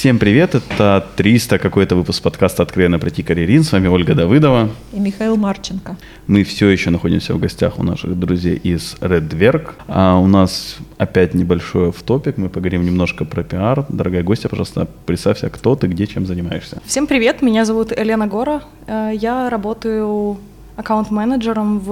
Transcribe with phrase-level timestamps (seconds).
[0.00, 3.62] Всем привет, это 300 какой-то выпуск подкаста «Откровенно пройти карьерин».
[3.62, 4.70] С вами Ольга Давыдова.
[4.94, 5.98] И Михаил Марченко.
[6.26, 9.72] Мы все еще находимся в гостях у наших друзей из Redwerk.
[9.88, 12.38] А у нас опять небольшой в топик.
[12.38, 13.84] Мы поговорим немножко про пиар.
[13.90, 16.80] Дорогая гостья, пожалуйста, представься, кто ты, где, чем занимаешься.
[16.86, 18.62] Всем привет, меня зовут Елена Гора.
[18.86, 20.38] Э, я работаю
[20.76, 21.90] аккаунт-менеджером в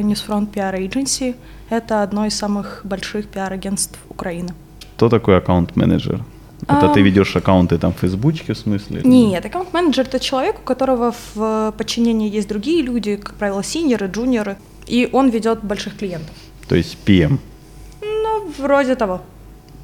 [0.00, 1.34] Newsfront PR Agency.
[1.68, 4.54] Это одно из самых больших пиар-агентств Украины.
[4.96, 6.22] Кто такой аккаунт-менеджер?
[6.68, 6.94] Это а...
[6.94, 9.02] ты ведешь аккаунты там в Фейсбучке, в смысле?
[9.04, 14.56] Нет, аккаунт-менеджер— это человек, у которого в подчинении есть другие люди, как правило, синьоры, джуниоры,
[14.86, 16.34] и он ведет больших клиентов.
[16.68, 17.38] То есть PM?
[18.00, 19.22] Ну, вроде того.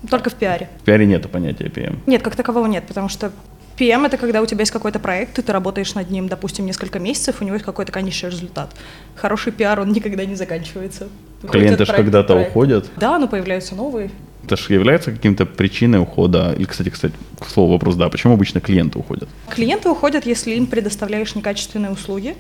[0.08, 0.68] Только в пиаре.
[0.82, 1.98] В пиаре нет понятия PM?
[2.06, 3.32] Нет, как такового нет, потому что
[3.76, 7.00] PM— это когда у тебя есть какой-то проект, и ты работаешь над ним, допустим, несколько
[7.00, 8.70] месяцев, у него есть какой-то конечный результат.
[9.16, 11.08] Хороший пиар, он никогда не заканчивается.
[11.48, 12.88] Клиенты же когда-то уходят.
[12.96, 14.10] Да, но появляются новые
[14.48, 16.54] это же является каким-то причиной ухода.
[16.58, 19.28] Или, кстати, кстати, к слову вопрос, да, почему обычно клиенты уходят?
[19.50, 22.34] Клиенты уходят, если им предоставляешь некачественные услуги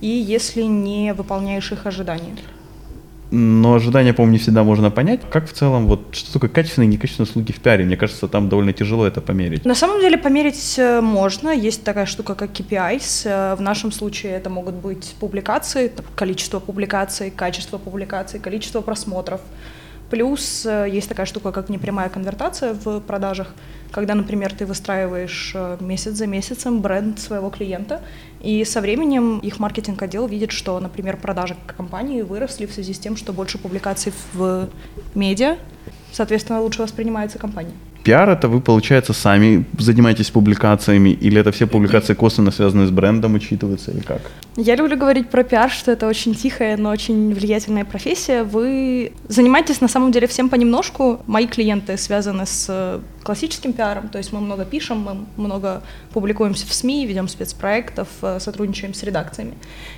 [0.00, 2.36] и если не выполняешь их ожидания.
[3.34, 5.20] Но ожидания, по-моему, не всегда можно понять.
[5.30, 7.84] Как в целом, вот что такое качественные и некачественные услуги в пиаре?
[7.84, 9.64] Мне кажется, там довольно тяжело это померить.
[9.64, 11.48] На самом деле померить э, можно.
[11.48, 13.22] Есть такая штука, как KPIs.
[13.24, 19.40] Э, в нашем случае это могут быть публикации, количество публикаций, качество публикаций, количество просмотров.
[20.12, 23.54] Плюс э, есть такая штука, как непрямая конвертация в продажах,
[23.90, 28.02] когда, например, ты выстраиваешь э, месяц за месяцем бренд своего клиента,
[28.42, 33.16] и со временем их маркетинг-отдел видит, что, например, продажи компании выросли в связи с тем,
[33.16, 34.68] что больше публикаций в
[35.14, 35.56] медиа,
[36.12, 42.14] соответственно, лучше воспринимается компания пиар это вы, получается, сами занимаетесь публикациями, или это все публикации
[42.14, 44.20] косвенно связаны с брендом, учитываются, или как?
[44.56, 48.42] Я люблю говорить про пиар, что это очень тихая, но очень влиятельная профессия.
[48.42, 51.20] Вы занимаетесь на самом деле всем понемножку.
[51.26, 56.66] Мои клиенты связаны с э, классическим пиаром, то есть мы много пишем, мы много публикуемся
[56.66, 59.54] в СМИ, ведем спецпроектов, э, сотрудничаем с редакциями.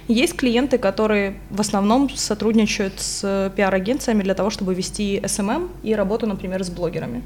[0.07, 6.27] Есть клиенты, которые в основном сотрудничают с пиар-агенциями для того, чтобы вести SMM и работу,
[6.27, 7.23] например, с блогерами.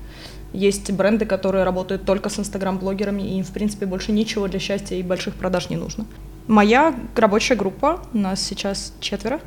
[0.52, 4.96] Есть бренды, которые работают только с инстаграм-блогерами, и им, в принципе, больше ничего для счастья
[4.96, 6.06] и больших продаж не нужно.
[6.46, 9.40] Моя рабочая группа, у нас сейчас четверо,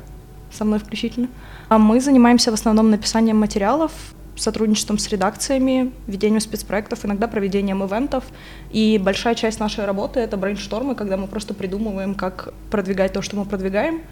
[0.52, 1.28] со мной включительно,
[1.68, 3.92] а мы занимаемся в основном написанием материалов,
[4.36, 8.24] сотрудничеством с редакциями, ведением спецпроектов, иногда проведением ивентов.
[8.70, 13.36] И большая часть нашей работы— это брейнштормы, когда мы просто придумываем, как продвигать то, что
[13.36, 14.02] мы продвигаем,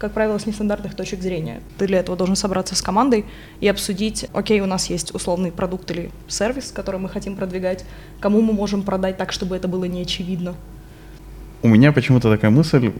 [0.00, 1.60] как правило, с нестандартных точек зрения.
[1.76, 3.26] Ты для этого должен собраться с командой
[3.60, 7.84] и обсудить, окей, у нас есть условный продукт или сервис, который мы хотим продвигать,
[8.18, 10.54] кому мы можем продать так, чтобы это было не очевидно.
[11.62, 12.92] У меня почему-то такая мысль,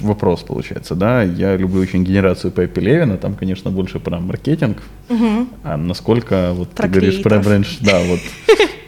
[0.00, 5.46] вопрос получается, да, я люблю очень генерацию Пеппи Левина, там, конечно, больше про маркетинг, угу.
[5.62, 8.18] а насколько, вот про ты говоришь про брендж, да, вот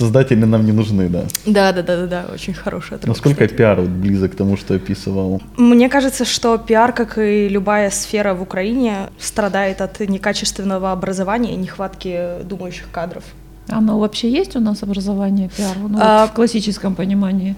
[0.00, 1.24] создатели нам не нужны, да.
[1.46, 2.98] Да, да, да, да, да, очень хорошая.
[3.04, 3.58] Насколько кстати.
[3.58, 5.42] пиар вот близок к тому, что описывал?
[5.56, 11.56] Мне кажется, что пиар, как и любая сфера в Украине, страдает от некачественного образования и
[11.56, 13.24] нехватки думающих кадров.
[13.68, 15.76] Оно вообще есть у нас образование пиар?
[15.76, 17.54] Ну, а, вот в классическом понимании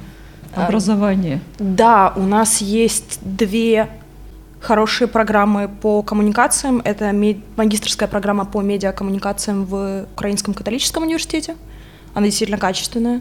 [0.54, 1.41] а, образования?
[1.58, 3.88] Да, у нас есть две
[4.60, 6.82] хорошие программы по коммуникациям.
[6.84, 7.12] Это
[7.56, 11.54] магистрская программа по медиакоммуникациям в Украинском католическом университете
[12.15, 13.21] она действительно качественная.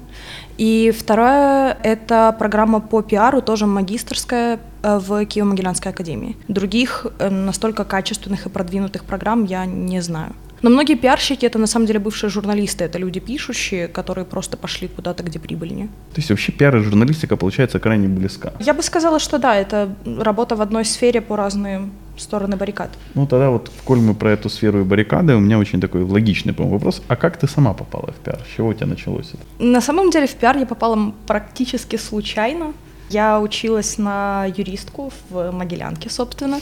[0.57, 6.35] И второе— это программа по пиару, тоже магистрская э, в Киево-Могилянской академии.
[6.47, 10.33] Других э, настолько качественных и продвинутых программ я не знаю.
[10.61, 14.87] Но многие пиарщики— это на самом деле бывшие журналисты, это люди пишущие, которые просто пошли
[14.87, 15.87] куда-то, где прибыльнее.
[15.87, 18.53] То есть вообще пиар и журналистика получается крайне близка?
[18.59, 22.89] Я бы сказала, что да, это работа в одной сфере по разным стороны баррикад.
[23.15, 26.53] Ну тогда вот, коль мы про эту сферу и баррикады, у меня очень такой логичный,
[26.53, 27.01] по вопрос.
[27.07, 28.39] А как ты сама попала в пиар?
[28.45, 29.63] С чего у тебя началось это?
[29.63, 32.73] На самом деле в пиар я попала практически случайно.
[33.09, 36.59] Я училась на юристку в Могилянке, собственно.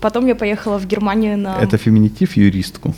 [0.00, 1.58] Потом я поехала в Германию на...
[1.58, 2.94] Это феминитив юристку?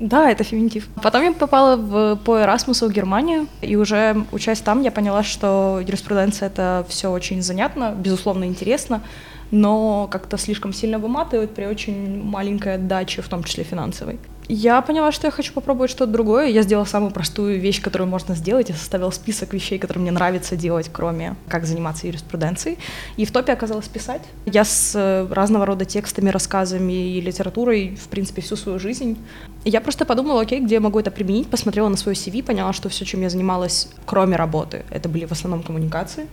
[0.00, 0.88] Да, это феминитив.
[1.02, 5.80] Потом я попала в, по Эрасмусу в Германию, и уже учась там, я поняла, что
[5.80, 9.02] юриспруденция— это все очень занятно, безусловно, интересно,
[9.50, 14.18] но как-то слишком сильно выматывает при очень маленькой отдаче, в том числе финансовой.
[14.50, 16.46] Я поняла, что я хочу попробовать что-то другое.
[16.46, 18.70] Я сделала самую простую вещь, которую можно сделать.
[18.70, 22.78] Я составила список вещей, которые мне нравится делать, кроме как заниматься юриспруденцией.
[23.18, 24.22] И в топе оказалось писать.
[24.46, 29.18] Я с э, разного рода текстами, рассказами и литературой, в принципе, всю свою жизнь.
[29.66, 32.88] Я просто подумала, окей, где я могу это применить, посмотрела на свой CV, поняла, что
[32.88, 36.26] все, чем я занималась, кроме работы, это были в основном коммуникации.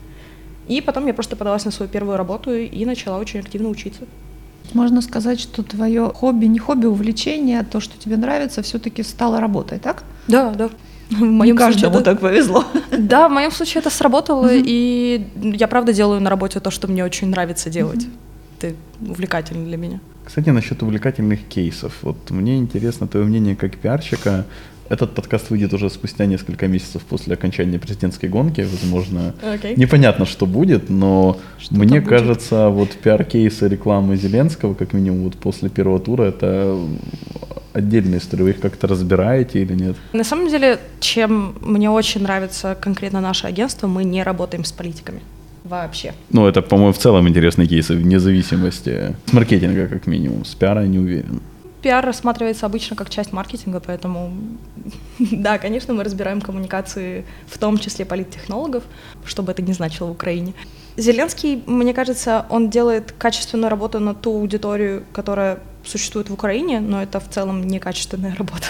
[0.67, 4.01] И потом я просто подалась на свою первую работу и начала очень активно учиться.
[4.73, 9.79] Можно сказать, что твое хобби, не хобби, увлечение, то, что тебе нравится, все-таки стало работой,
[9.79, 10.03] так?
[10.27, 10.69] Да, да.
[11.09, 12.65] В моем Не каждому случае, так повезло.
[12.97, 14.63] Да, в моем случае это сработало, mm-hmm.
[14.65, 18.05] и я правда делаю на работе то, что мне очень нравится делать.
[18.05, 18.57] Mm-hmm.
[18.59, 18.75] Это
[19.11, 19.99] увлекательно для меня.
[20.23, 21.93] Кстати, насчет увлекательных кейсов.
[22.01, 24.45] Вот мне интересно твое мнение как пиарщика.
[24.87, 28.61] Этот подкаст выйдет уже спустя несколько месяцев после окончания президентской гонки.
[28.61, 29.73] Возможно, okay.
[29.75, 35.69] непонятно, что будет, но что мне кажется, вот пиар-кейсы рекламы Зеленского, как минимум вот после
[35.69, 36.79] первого тура, это
[37.73, 38.43] отдельная история.
[38.43, 39.95] Вы их как-то разбираете или нет?
[40.13, 45.21] На самом деле, чем мне очень нравится конкретно наше агентство, мы не работаем с политиками
[45.63, 46.13] вообще.
[46.29, 50.45] Ну, это, по-моему, в целом интересные кейсы, вне зависимости с маркетинга, как минимум.
[50.45, 51.41] С пиара не уверен
[51.85, 54.33] пиар рассматривается обычно как часть маркетинга, поэтому
[55.19, 58.83] да, конечно, мы разбираем коммуникации, в том числе политтехнологов,
[59.23, 60.55] что бы это ни значило в Украине.
[60.97, 67.03] Зеленский, мне кажется, он делает качественную работу на ту аудиторию, которая существует в Украине, но
[67.03, 68.65] это в целом некачественная работа.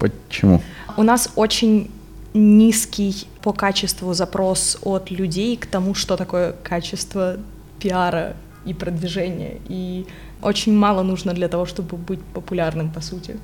[0.00, 0.60] Почему?
[0.96, 1.92] У нас очень
[2.34, 7.36] низкий по качеству запрос от людей к тому, что такое качество
[7.78, 8.34] пиара
[8.66, 9.54] и продвижения.
[9.68, 10.06] И
[10.42, 13.36] очень мало нужно для того, чтобы быть популярным, по сути.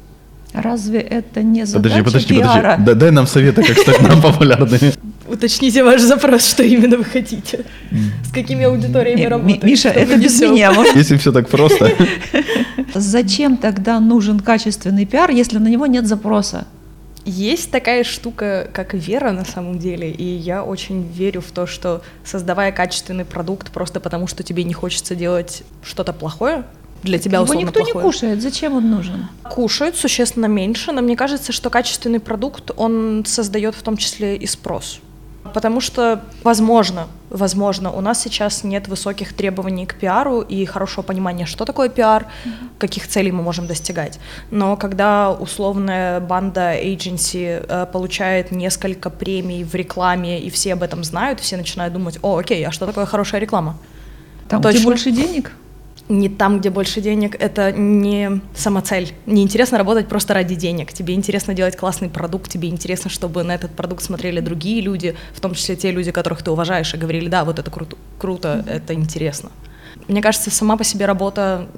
[0.53, 2.77] Разве это не задача подожди, подожди, пиара?
[2.77, 3.01] Подожди.
[3.01, 4.93] дай нам советы, как стать нам популярными.
[5.29, 7.65] Уточните ваш запрос, что именно вы хотите.
[8.25, 9.67] С какими аудиториями работаете.
[9.67, 10.73] Миша, это без меня.
[10.95, 11.93] Если все так просто.
[12.95, 16.67] Зачем тогда нужен качественный пиар, если на него нет запроса?
[17.29, 22.03] Есть такая штука, как вера на самом деле, и я очень верю в то, что
[22.25, 26.65] создавая качественный продукт просто потому, что тебе не хочется делать что-то плохое,
[27.03, 27.95] для тебя Его никто плохое.
[27.97, 29.27] не кушает, зачем он нужен?
[29.43, 34.47] Кушают существенно меньше, но мне кажется, что качественный продукт, он создает в том числе и
[34.47, 35.01] спрос.
[35.47, 41.47] Потому что, возможно, возможно, у нас сейчас нет высоких требований к пиару и хорошего понимания,
[41.47, 42.51] что такое пиар, mm-hmm.
[42.79, 44.19] каких целей мы можем достигать.
[44.51, 51.05] Но когда условная банда agency э, получает несколько премий в рекламе, и все об этом
[51.05, 53.77] знают, все начинают думать, о, окей, а что такое хорошая реклама?
[54.49, 54.79] Там, Точно?
[54.79, 55.53] где больше денег?
[56.09, 59.13] Не там, где больше денег, это не самоцель.
[59.27, 60.93] Не интересно работать просто ради денег.
[60.93, 65.41] Тебе интересно делать классный продукт, тебе интересно, чтобы на этот продукт смотрели другие люди, в
[65.41, 68.73] том числе те люди, которых ты уважаешь, и говорили, да, вот это кру- круто, mm-hmm.
[68.73, 69.51] это интересно.
[70.09, 71.69] Мне кажется, сама по себе работа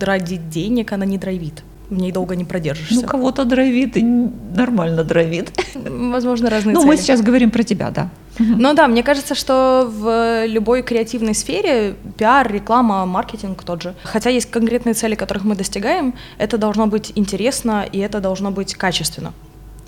[0.00, 2.94] ради денег, она не драйвит в ней долго не продержишься.
[2.94, 5.52] Ну, кого-то драйвит и нормально драйвит.
[5.74, 6.90] Возможно, разные Ну, цели.
[6.90, 8.08] мы сейчас говорим про тебя, да.
[8.38, 13.94] Ну да, мне кажется, что в любой креативной сфере пиар, реклама, маркетинг тот же.
[14.02, 18.74] Хотя есть конкретные цели, которых мы достигаем, это должно быть интересно и это должно быть
[18.74, 19.32] качественно.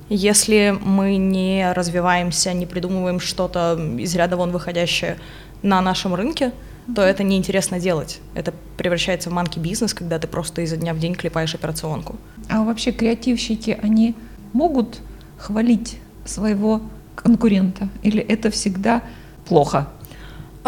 [0.08, 5.18] Если мы не развиваемся, не придумываем что-то из ряда вон выходящее
[5.62, 6.52] на нашем рынке,
[6.94, 8.20] то это неинтересно делать.
[8.34, 12.16] Это превращается в манки бизнес, когда ты просто изо дня в день клепаешь операционку.
[12.48, 14.14] А вообще креативщики, они
[14.52, 15.00] могут
[15.36, 16.80] хвалить своего
[17.14, 17.88] конкурента?
[18.02, 19.02] Или это всегда
[19.46, 19.88] плохо?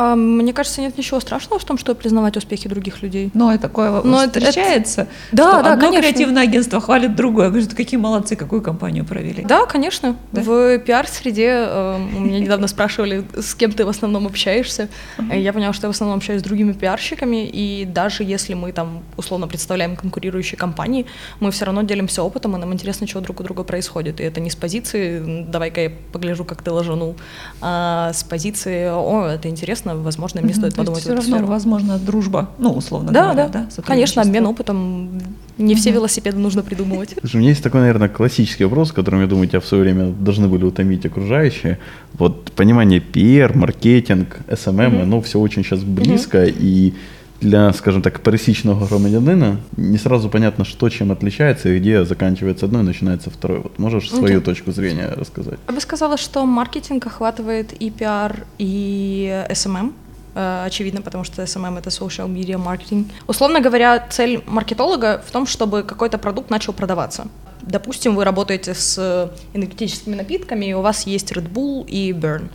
[0.00, 3.30] А, мне кажется, нет ничего страшного в том, чтобы признавать успехи других людей.
[3.34, 5.10] Но это такое Но встречается, это...
[5.32, 6.00] Да, что да, одно конечно.
[6.00, 9.44] креативное агентство хвалит другое, говорит, какие молодцы, какую компанию провели.
[9.44, 10.16] Да, конечно.
[10.32, 10.40] Да?
[10.40, 14.88] В пиар-среде э, меня недавно спрашивали, с кем ты в основном общаешься.
[15.30, 19.02] Я поняла, что я в основном общаюсь с другими пиарщиками, и даже если мы там
[19.18, 21.04] условно представляем конкурирующие компании,
[21.40, 24.20] мы все равно делимся опытом, и нам интересно, что друг у друга происходит.
[24.20, 27.16] И это не с позиции «давай-ка я погляжу, как ты ложанул»,
[27.60, 31.00] а с позиции «о, это интересно, интересно, возможно, мне стоит подумать.
[31.00, 35.10] Все равно, возможно, дружба, ну, условно да, говоря, да, да конечно, обмен опытом.
[35.58, 37.16] Не все велосипеды нужно придумывать.
[37.20, 40.06] Слушай, у меня есть такой, наверное, классический вопрос, которым, я думаю, тебя в свое время
[40.06, 41.78] должны были утомить окружающие.
[42.14, 46.94] Вот понимание PR, маркетинг, SMM, ну, все очень сейчас близко, и
[47.40, 52.80] для, скажем так, пересечного громадянина не сразу понятно, что чем отличается и где заканчивается одно
[52.80, 53.60] и начинается второе.
[53.60, 54.44] Вот можешь свою okay.
[54.44, 55.58] точку зрения рассказать?
[55.66, 59.92] Я бы сказала, что маркетинг охватывает и пиар, и SMM.
[60.34, 63.06] Э, очевидно, потому что SMM— это social media marketing.
[63.26, 67.26] Условно говоря, цель маркетолога в том, чтобы какой-то продукт начал продаваться.
[67.62, 72.48] Допустим, вы работаете с энергетическими напитками, и у вас есть Red Bull и Burn.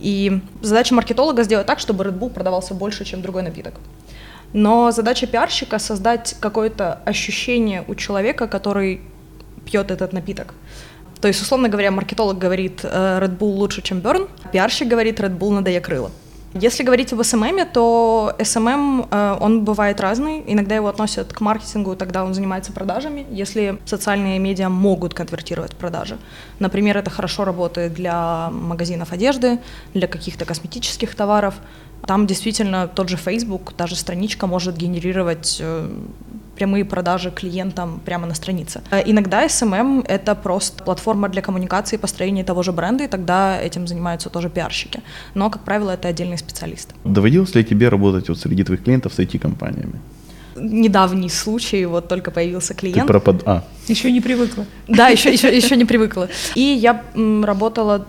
[0.00, 3.74] И задача маркетолога сделать так, чтобы Red Bull продавался больше, чем другой напиток.
[4.56, 9.02] Но задача пиарщика создать какое-то ощущение у человека, который
[9.66, 10.54] пьет этот напиток.
[11.20, 15.20] То есть, условно говоря, маркетолог говорит э, Red Bull лучше, чем Burn, а пиарщик говорит
[15.20, 16.10] Red Bull надо я крыло.
[16.60, 20.42] Если говорить об SMM, то SMM, э, он бывает разный.
[20.46, 26.16] Иногда его относят к маркетингу, тогда он занимается продажами, если социальные медиа могут конвертировать продажи.
[26.58, 29.58] Например, это хорошо работает для магазинов одежды,
[29.94, 31.54] для каких-то косметических товаров.
[32.06, 35.90] Там действительно тот же Facebook, та же страничка может генерировать э,
[36.56, 38.80] прямые продажи клиентам прямо на странице.
[38.90, 43.60] Э, иногда SMM— это просто платформа для коммуникации и построения того же бренда, и тогда
[43.60, 45.00] этим занимаются тоже пиарщики.
[45.34, 46.94] Но, как правило, это отдельный специалист.
[47.04, 50.00] Доводилось ли тебе работать вот среди твоих клиентов с IT-компаниями?
[50.58, 53.02] недавний случай, вот только появился клиент.
[53.02, 53.42] Ты пропад...
[53.44, 53.62] А.
[53.88, 54.64] Еще не привыкла.
[54.88, 56.28] Да, еще, еще, еще не привыкла.
[56.54, 57.02] И я
[57.44, 58.06] работала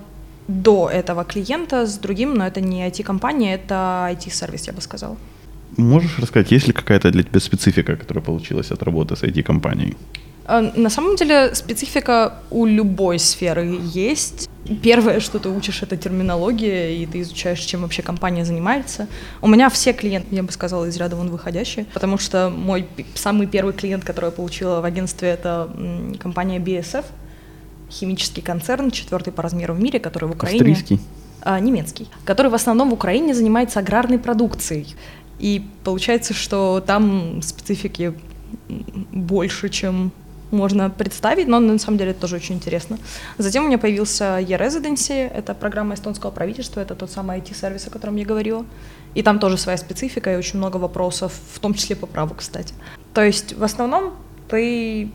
[0.47, 5.17] до этого клиента с другим, но это не IT-компания, это IT-сервис, я бы сказала.
[5.75, 9.97] Можешь рассказать, есть ли какая-то для тебя специфика, которая получилась от работы с IT-компанией?
[10.45, 14.49] А, на самом деле специфика у любой сферы есть.
[14.81, 19.07] Первое, что ты учишь, это терминология, и ты изучаешь, чем вообще компания занимается.
[19.41, 23.47] У меня все клиенты, я бы сказала, из ряда вон выходящие, потому что мой самый
[23.47, 25.69] первый клиент, который я получила в агентстве, это
[26.19, 27.05] компания BSF,
[27.91, 30.71] химический концерн, четвертый по размеру в мире, который в Украине...
[30.71, 31.01] Австрийский?
[31.41, 34.95] А, немецкий, который в основном в Украине занимается аграрной продукцией.
[35.39, 38.13] И получается, что там специфики
[38.67, 40.11] больше, чем
[40.51, 42.97] можно представить, но на самом деле это тоже очень интересно.
[43.37, 48.15] Затем у меня появился e-residency, это программа эстонского правительства, это тот самый IT-сервис, о котором
[48.15, 48.65] я говорила.
[49.13, 52.73] И там тоже своя специфика и очень много вопросов, в том числе по праву, кстати.
[53.13, 54.13] То есть в основном
[54.47, 55.11] ты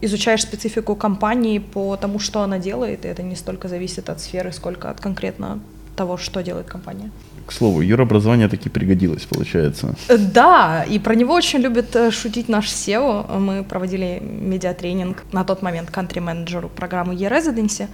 [0.00, 4.52] изучаешь специфику компании по тому, что она делает, и это не столько зависит от сферы,
[4.52, 5.60] сколько от конкретно
[5.94, 7.10] того, что делает компания.
[7.46, 9.94] К слову, юрообразование таки пригодилось, получается.
[10.08, 13.38] Э, да, и про него очень любит э, шутить наш SEO.
[13.38, 17.88] Мы проводили медиатренинг на тот момент country-менеджеру программы e-residency,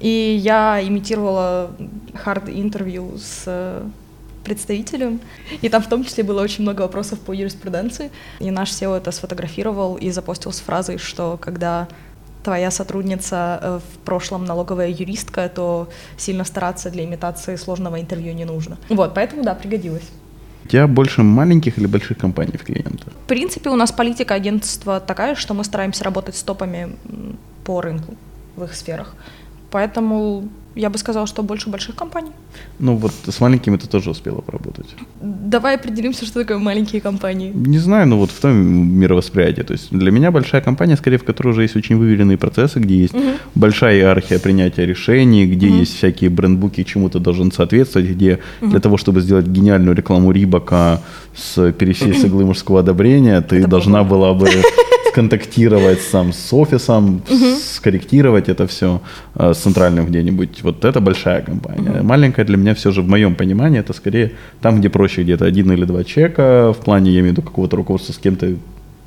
[0.00, 1.70] и я имитировала
[2.14, 3.84] хард-интервью с э,
[4.44, 5.20] представителем,
[5.62, 9.10] и там в том числе было очень много вопросов по юриспруденции, и наш SEO это
[9.10, 11.88] сфотографировал и запостил с фразой, что когда
[12.46, 18.44] твоя сотрудница э, в прошлом налоговая юристка, то сильно стараться для имитации сложного интервью не
[18.44, 18.76] нужно.
[18.88, 20.10] Вот, поэтому да, пригодилось.
[20.64, 23.12] У тебя больше маленьких или больших компаний в клиентах?
[23.24, 26.96] В принципе, у нас политика агентства такая, что мы стараемся работать с топами
[27.64, 28.14] по рынку
[28.56, 29.14] в их сферах.
[29.70, 32.30] Поэтому я бы сказала, что больше больших компаний.
[32.78, 34.86] Ну вот с маленькими ты тоже успела поработать.
[35.22, 37.50] Давай определимся, что такое маленькие компании.
[37.54, 39.62] Не знаю, но вот в том мировосприятии.
[39.62, 42.96] То есть для меня большая компания, скорее, в которой уже есть очень выверенные процессы, где
[42.96, 43.22] есть угу.
[43.54, 45.76] большая иерархия принятия решений, где угу.
[45.76, 48.70] есть всякие брендбуки, чему-то должен соответствовать, где угу.
[48.70, 51.00] для того, чтобы сделать гениальную рекламу Рибака
[51.34, 54.48] с пересей с иглы мужского одобрения, ты Это должна была бы
[55.16, 57.56] контактировать сам с офисом, угу.
[57.58, 59.00] скорректировать это все
[59.34, 60.62] э, с центральным где-нибудь.
[60.62, 61.90] Вот это большая компания.
[61.90, 62.06] Угу.
[62.06, 65.72] Маленькая для меня все же, в моем понимании, это скорее там, где проще где-то один
[65.72, 68.56] или два человека, в плане, я имею в виду, какого-то руководства с кем-то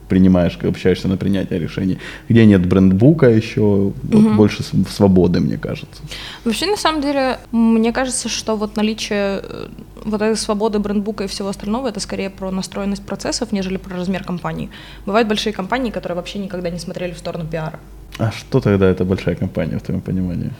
[0.10, 1.98] принимаешь, общаешься на принятие решений,
[2.30, 3.94] где нет брендбука еще, угу.
[4.04, 6.02] вот больше свободы, мне кажется.
[6.44, 9.68] Вообще, на самом деле, мне кажется, что вот наличие э,
[10.06, 14.24] вот этой свободы брендбука и всего остального, это скорее про настроенность процессов, нежели про размер
[14.24, 14.70] компании.
[15.06, 17.80] Бывают большие компании, которые вообще никогда не смотрели в сторону пиара.
[18.18, 20.52] А что тогда это большая компания, в твоем понимании?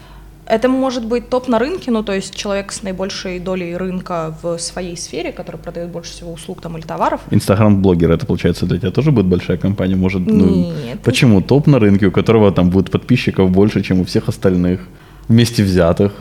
[0.50, 4.58] Это может быть топ на рынке, ну то есть человек с наибольшей долей рынка в
[4.58, 7.20] своей сфере, который продает больше всего услуг там или товаров.
[7.30, 9.94] Инстаграм-блогер, это получается для тебя тоже будет большая компания?
[9.94, 11.00] Может, ну, Нет.
[11.04, 11.40] Почему?
[11.40, 14.80] Топ на рынке, у которого там будет подписчиков больше, чем у всех остальных,
[15.28, 16.12] вместе взятых.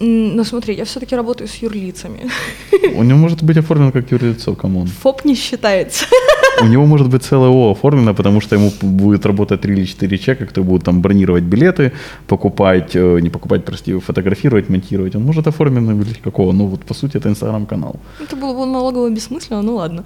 [0.00, 2.30] Ну смотри, я все-таки работаю с юрлицами.
[2.96, 4.86] У него может быть оформлено как юрлицо, come on.
[4.86, 6.06] ФОП не считается.
[6.62, 10.18] У него может быть целое ООО оформлено, потому что ему будет работать 3 или 4
[10.18, 11.92] человека, которые будут там бронировать билеты,
[12.26, 15.16] покупать, э, не покупать, прости, фотографировать, монтировать.
[15.16, 16.52] Он может оформлено быть какого?
[16.52, 17.96] Ну вот по сути это инстаграм-канал.
[18.20, 20.04] Это было бы налогово бессмысленно, ну ладно.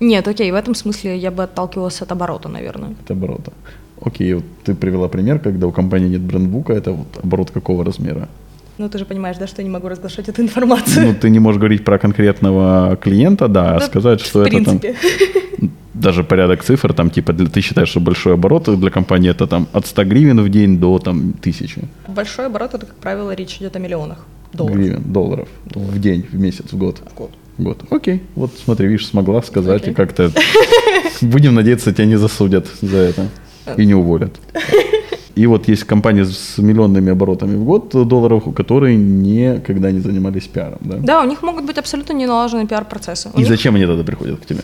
[0.00, 2.94] Нет, окей, в этом смысле я бы отталкивалась от оборота, наверное.
[3.04, 3.52] От оборота.
[4.02, 8.28] Окей, вот ты привела пример, когда у компании нет брендбука, это вот оборот какого размера?
[8.78, 11.06] Ну, ты же понимаешь, да, что я не могу разглашать эту информацию.
[11.06, 14.94] Ну, ты не можешь говорить про конкретного клиента, да, а сказать, что в это принципе.
[15.60, 19.46] там даже порядок цифр, там, типа, для, ты считаешь, что большой оборот для компании это
[19.46, 21.82] там от 100 гривен в день до там тысячи?
[22.08, 24.78] Большой оборот, это, как правило, речь идет о миллионах долларов.
[24.78, 25.48] Гривен, долларов.
[25.74, 27.00] В день, в месяц, в год.
[27.10, 27.30] В год.
[27.58, 27.84] Год.
[27.90, 28.22] Окей.
[28.36, 29.90] Вот смотри, видишь, смогла сказать okay.
[29.90, 30.30] и как-то...
[31.20, 33.28] Будем надеяться, тебя не засудят за это
[33.76, 34.32] и не уволят.
[35.34, 40.78] И вот есть компании с миллионными оборотами в год долларов, которые никогда не занимались пиаром.
[40.80, 43.30] Да, да у них могут быть абсолютно не налажены пиар-процессы.
[43.34, 43.48] И них...
[43.48, 44.60] зачем они тогда приходят к тебе?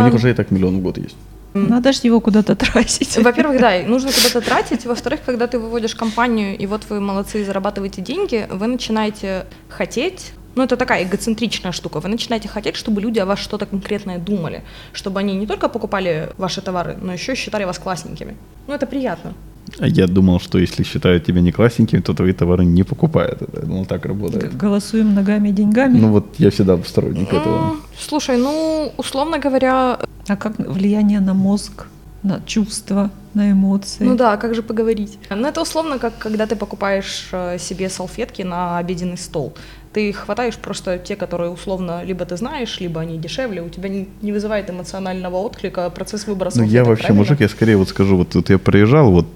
[0.00, 1.16] У них уже и так миллион в год есть.
[1.54, 3.16] Надо же его куда-то тратить.
[3.22, 4.84] Во-первых, да, нужно куда-то тратить.
[4.84, 10.62] Во-вторых, когда ты выводишь компанию, и вот вы молодцы, зарабатываете деньги, вы начинаете хотеть ну,
[10.62, 12.00] это такая эгоцентричная штука.
[12.00, 16.30] Вы начинаете хотеть, чтобы люди о вас что-то конкретное думали, чтобы они не только покупали
[16.38, 18.38] ваши товары, но еще и считали вас классненькими.
[18.66, 19.34] Ну, это приятно.
[19.78, 23.42] А я думал, что если считают тебя не классненьким, то твои товары не покупают.
[23.42, 24.56] Это, я думал, так работает.
[24.56, 25.98] Голосуем ногами и деньгами.
[25.98, 27.76] Ну вот я всегда сторонник этого.
[27.98, 29.98] Слушай, ну, условно говоря...
[30.28, 31.86] А как влияние на мозг
[32.26, 34.04] на чувства, на эмоции.
[34.04, 35.18] Ну да, как же поговорить?
[35.30, 39.54] Ну это условно, как когда ты покупаешь э, себе салфетки на обеденный стол.
[39.92, 44.08] Ты хватаешь просто те, которые условно либо ты знаешь, либо они дешевле, у тебя не,
[44.22, 46.68] не вызывает эмоционального отклика процесс выбора салфеток.
[46.68, 47.18] Ну я вообще правильно?
[47.18, 49.26] мужик, я скорее вот скажу, вот, вот я проезжал, вот,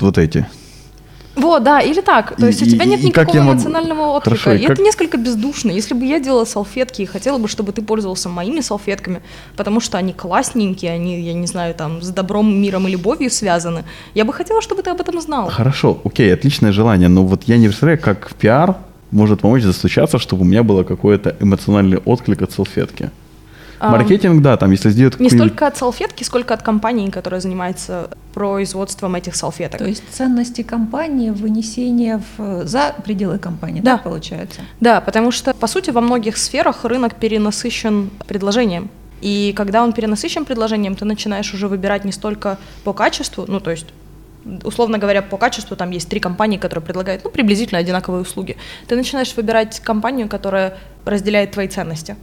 [0.00, 0.46] вот эти,
[1.36, 2.36] вот, да, или так.
[2.36, 4.12] То есть и, у тебя нет и, никакого и эмоционального могу...
[4.12, 4.38] отклика.
[4.38, 4.74] Хорошо, и, и как...
[4.74, 5.70] это несколько бездушно.
[5.70, 9.20] Если бы я делала салфетки и хотела бы, чтобы ты пользовался моими салфетками,
[9.56, 13.84] потому что они классненькие, они, я не знаю, там, с добром, миром и любовью связаны,
[14.14, 15.48] я бы хотела, чтобы ты об этом знал.
[15.50, 18.76] Хорошо, окей, отличное желание, но вот я не представляю, как в пиар
[19.10, 23.10] может помочь застучаться, чтобы у меня было какой-то эмоциональный отклик от салфетки.
[23.90, 25.18] Маркетинг, да, там, если сделать...
[25.20, 29.78] Не столько от салфетки, сколько от компании, которая занимается производством этих салфеток.
[29.78, 33.96] То есть ценности компании, вынесение в, за пределы компании, да.
[33.96, 34.62] да, получается?
[34.80, 38.90] Да, потому что, по сути, во многих сферах рынок перенасыщен предложением.
[39.20, 43.70] И когда он перенасыщен предложением, ты начинаешь уже выбирать не столько по качеству, ну, то
[43.70, 43.86] есть
[44.62, 48.56] условно говоря, по качеству там есть три компании, которые предлагают ну, приблизительно одинаковые услуги.
[48.86, 52.16] Ты начинаешь выбирать компанию, которая разделяет твои ценности.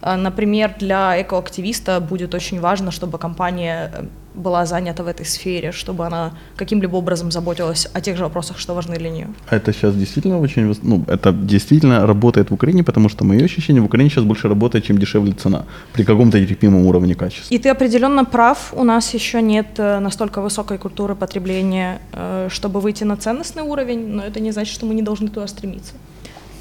[0.00, 5.72] А, например, для экоактивиста будет очень важно, чтобы компания э, была занята в этой сфере,
[5.72, 9.26] чтобы она каким-либо образом заботилась о тех же вопросах, что важны для нее.
[9.50, 13.82] А это сейчас действительно очень, ну, это действительно работает в Украине, потому что мое ощущение,
[13.82, 17.54] в Украине сейчас больше работает, чем дешевле цена при каком-то терпимом уровне качества.
[17.54, 22.80] И ты определенно прав, у нас еще нет э, настолько высокой культуры потребления, э, чтобы
[22.80, 25.92] выйти на ценностный уровень, но это не значит, что мы не должны туда стремиться.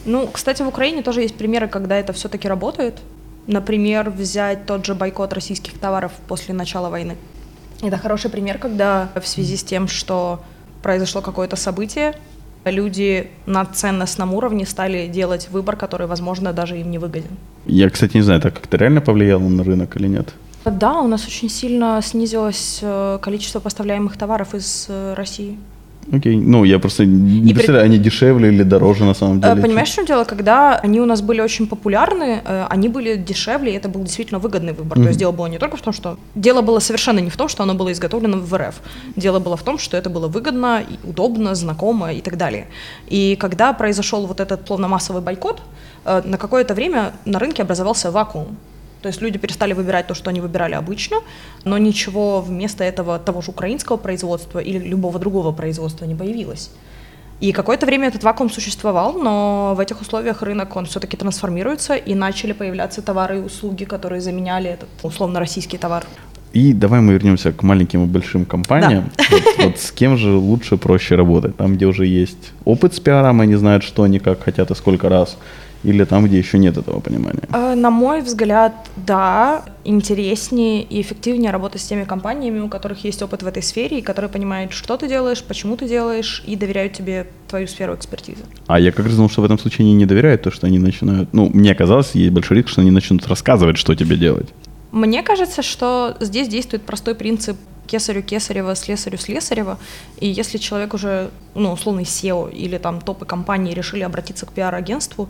[0.06, 2.94] Ну, кстати, в Украине тоже есть примеры, когда это все-таки работает.
[3.48, 7.16] Например, взять тот же бойкот российских товаров после начала войны.
[7.82, 10.42] Это хороший пример, когда в связи с тем, что
[10.82, 12.14] произошло какое-то событие,
[12.66, 17.38] люди на ценностном уровне стали делать выбор, который, возможно, даже им не выгоден.
[17.66, 20.34] Я, кстати, не знаю, так как это реально повлияло на рынок или нет?
[20.66, 25.58] Да, у нас очень сильно снизилось э, количество поставляемых товаров из э, России.
[26.14, 26.36] Окей.
[26.36, 27.96] Ну, я просто не и представляю, при...
[27.96, 29.62] они дешевле или дороже на самом деле.
[29.62, 30.24] Понимаешь, в чем дело?
[30.24, 34.40] Когда они у нас были очень популярны, э, они были дешевле, и это был действительно
[34.40, 34.98] выгодный выбор.
[34.98, 35.04] Mm-hmm.
[35.04, 36.18] То есть дело было не только в том, что...
[36.36, 38.76] Дело было совершенно не в том, что оно было изготовлено в РФ.
[39.16, 42.68] Дело было в том, что это было выгодно, удобно, знакомо и так далее.
[43.08, 45.62] И когда произошел вот этот плавно-массовый бойкот,
[46.06, 48.58] э, на какое-то время на рынке образовался вакуум.
[49.08, 51.20] То есть люди перестали выбирать то, что они выбирали обычно,
[51.64, 56.72] но ничего вместо этого того же украинского производства или любого другого производства не появилось.
[57.40, 62.16] И какое-то время этот вакуум существовал, но в этих условиях рынок, он все-таки трансформируется, и
[62.16, 66.04] начали появляться товары и услуги, которые заменяли этот условно российский товар.
[66.52, 69.10] И давай мы вернемся к маленьким и большим компаниям.
[69.18, 69.24] Да.
[69.32, 71.56] Вот, вот с кем же лучше, проще работать?
[71.56, 75.08] Там, где уже есть опыт с пиаром, они знают, что они как хотят и сколько
[75.08, 75.38] раз
[75.84, 77.44] или там, где еще нет этого понимания?
[77.52, 83.22] А, на мой взгляд, да, интереснее и эффективнее работать с теми компаниями, у которых есть
[83.22, 86.94] опыт в этой сфере, и которые понимают, что ты делаешь, почему ты делаешь, и доверяют
[86.94, 88.44] тебе твою сферу экспертизы.
[88.68, 90.80] А я как раз думал, что в этом случае они не доверяют, то, что они
[90.80, 91.34] начинают...
[91.34, 94.50] Ну, мне казалось, есть большой риск, что они начнут рассказывать, что тебе делать.
[94.92, 99.80] Мне кажется, что здесь действует простой принцип кесарю кесарева, слесарю слесарева.
[100.20, 105.30] И если человек уже, ну, условный SEO или там топы компании решили обратиться к пиар-агентству,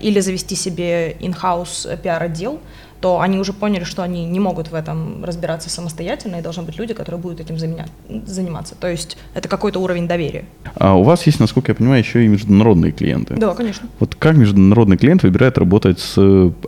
[0.00, 2.60] или завести себе in-house пиар-отдел,
[3.00, 6.78] то они уже поняли, что они не могут в этом разбираться самостоятельно, и должны быть
[6.78, 8.74] люди, которые будут этим заниматься.
[8.74, 10.46] То есть это какой-то уровень доверия.
[10.76, 13.34] А у вас есть, насколько я понимаю, еще и международные клиенты.
[13.34, 13.88] Да, конечно.
[14.00, 16.16] Вот как международный клиент выбирает работать с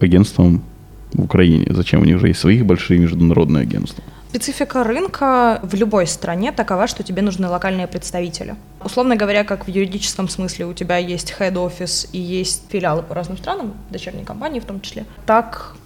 [0.00, 0.62] агентством
[1.14, 1.66] в Украине?
[1.70, 4.04] Зачем у них же есть своих большие международные агентства?
[4.28, 8.56] Специфика рынка в любой стране такова, что тебе нужны локальные представители.
[8.84, 13.38] Условно говоря, как в юридическом смысле у тебя есть office и есть филиалы по разным
[13.38, 15.76] странам, дочерние компании в том числе, так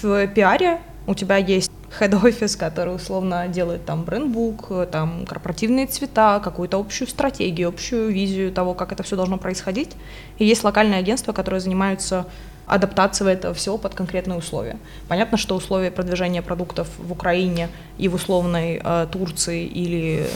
[0.00, 6.78] в пиаре у тебя есть office, который условно делает там брендбук, там корпоративные цвета, какую-то
[6.78, 9.90] общую стратегию, общую визию того, как это все должно происходить.
[10.38, 12.26] И есть локальные агентства, которые занимаются
[12.68, 14.76] адаптация этого всего под конкретные условия.
[15.08, 20.26] Понятно, что условия продвижения продуктов в Украине и в условной э, Турции или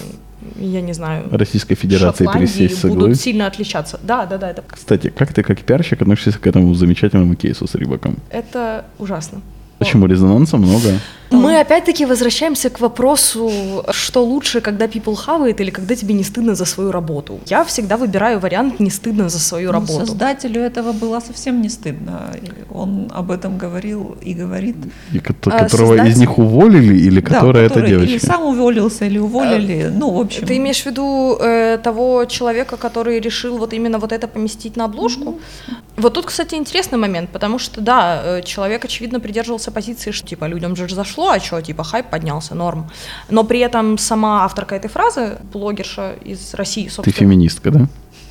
[0.56, 4.00] я не знаю, Российской Федерации пересесть будут сильно отличаться.
[4.02, 4.50] Да, да, да.
[4.50, 4.62] Это...
[4.66, 8.16] Кстати, как ты как пиарщик относишься к этому замечательному кейсу с Рыбаком?
[8.30, 9.40] Это ужасно.
[9.78, 10.98] Почему резонанса много?
[11.32, 16.54] Мы опять-таки возвращаемся к вопросу, что лучше, когда people хавает или когда тебе не стыдно
[16.54, 17.40] за свою работу.
[17.46, 20.06] Я всегда выбираю вариант не стыдно за свою ну, работу.
[20.06, 22.32] Создателю этого было совсем не стыдно.
[22.70, 24.76] Он об этом говорил и говорит.
[25.12, 26.12] И а, которого создатель...
[26.12, 28.10] из них уволили или да, которая это девочка?
[28.10, 29.82] Или сам уволился, или уволили.
[29.82, 30.46] А, ну, в общем.
[30.46, 34.84] Ты имеешь в виду э, того человека, который решил вот именно вот это поместить на
[34.84, 35.30] обложку?
[35.30, 35.74] Mm-hmm.
[35.96, 40.46] Вот тут, кстати, интересный момент, потому что, да, э, человек, очевидно, придерживался позиции, что, типа,
[40.46, 42.90] людям же зашло, зашло, а что, типа, хайп поднялся, норм.
[43.30, 47.04] Но при этом сама авторка этой фразы, блогерша из России, собственно...
[47.04, 47.86] Ты феминистка, да?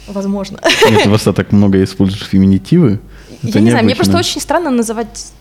[0.07, 0.59] Возможно.
[0.89, 2.99] Нет, просто так много используешь феминитивы.
[3.43, 5.31] Я не знаю, мне просто очень странно называть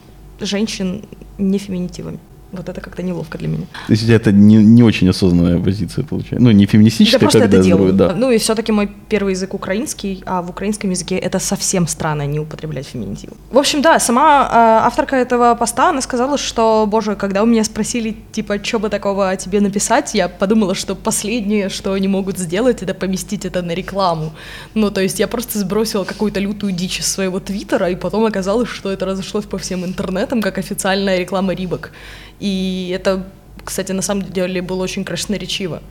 [0.41, 1.03] женщин
[1.39, 2.19] не феминитивами.
[2.53, 3.67] Вот это как-то неловко для меня.
[3.87, 6.45] То есть это не, не очень осознанная позиция получается.
[6.45, 7.93] Ну, не феминистическая, Я просто когда это делаю.
[7.93, 8.13] да.
[8.15, 12.41] Ну и все-таки мой первый язык украинский, а в украинском языке это совсем странно не
[12.41, 13.31] употреблять феминитив.
[13.53, 17.65] В общем, да, сама э, авторка этого поста, она сказала, что, боже, когда у меня
[17.65, 22.39] спросили, типа, что бы такого о тебе написать, я подумала, что последнее, что они могут
[22.39, 24.33] сделать, это поместить это на рекламу.
[24.75, 28.69] Ну, то есть я просто сбросила какую-то лютую дичь из своего твиттера, и потом оказалось,
[28.69, 31.93] что это разошлось по всем интернетам, как официальная реклама Рибок.
[32.41, 33.25] И это,
[33.65, 35.83] кстати, на самом деле было очень красноречиво.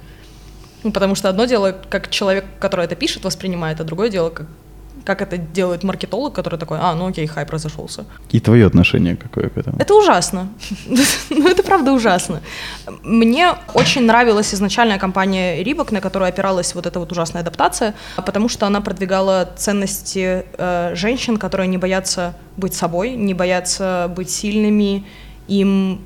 [0.83, 4.47] Ну, потому что одно дело, как человек, который это пишет, воспринимает, а другое дело, как,
[5.03, 8.05] как это делает маркетолог, который такой, а, ну окей, хайп разошелся.
[8.31, 9.77] И твое отношение какое к этому?
[9.77, 10.47] Это ужасно.
[11.29, 12.41] ну, это правда ужасно.
[13.03, 18.47] Мне очень нравилась изначальная компания Рибок, на которую опиралась вот эта вот ужасная адаптация, потому
[18.47, 25.05] что она продвигала ценности э, женщин, которые не боятся быть собой, не боятся быть сильными,
[25.49, 25.99] им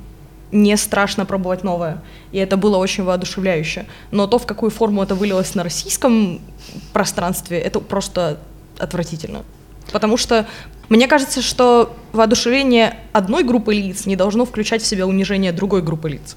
[0.53, 2.01] не страшно пробовать новое.
[2.31, 3.85] И это было очень воодушевляюще.
[4.11, 6.39] Но то, в какую форму это вылилось на российском
[6.93, 8.37] пространстве, это просто
[8.77, 9.43] отвратительно.
[9.91, 10.47] Потому что
[10.89, 16.09] мне кажется, что воодушевление одной группы лиц не должно включать в себя унижение другой группы
[16.09, 16.35] лиц.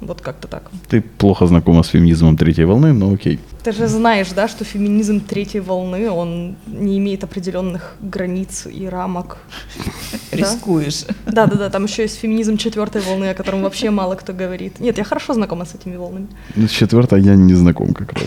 [0.00, 0.70] Вот как-то так.
[0.88, 3.38] Ты плохо знакома с феминизмом третьей волны, но окей.
[3.62, 9.38] Ты же знаешь, да, что феминизм третьей волны, он не имеет определенных границ и рамок.
[10.32, 11.04] Рискуешь.
[11.26, 14.80] Да, да, да, там еще есть феминизм четвертой волны, о котором вообще мало кто говорит.
[14.80, 16.28] Нет, я хорошо знакома с этими волнами.
[16.56, 18.24] Ну, с четвертой я не знаком как раз.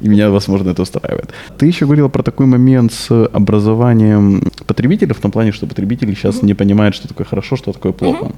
[0.00, 1.30] И меня, возможно, это устраивает.
[1.58, 6.36] Ты еще говорила про такой момент с образованием потребителей, в том плане, что потребители сейчас
[6.36, 6.46] mm-hmm.
[6.46, 8.32] не понимают, что такое хорошо, что такое плохо.